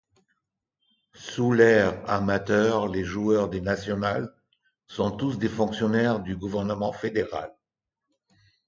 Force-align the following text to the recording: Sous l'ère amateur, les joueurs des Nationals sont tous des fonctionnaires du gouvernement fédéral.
Sous 1.13 1.53
l'ère 1.53 2.01
amateur, 2.09 2.87
les 2.87 3.03
joueurs 3.03 3.49
des 3.51 3.61
Nationals 3.61 4.33
sont 4.87 5.11
tous 5.11 5.37
des 5.37 5.47
fonctionnaires 5.47 6.19
du 6.21 6.35
gouvernement 6.35 6.91
fédéral. 6.91 7.53